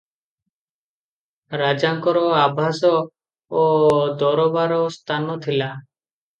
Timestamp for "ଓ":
3.61-3.69